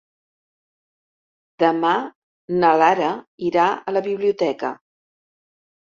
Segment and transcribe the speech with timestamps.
[1.63, 1.91] Demà
[2.63, 3.11] na Lara
[3.51, 4.73] irà a la biblioteca.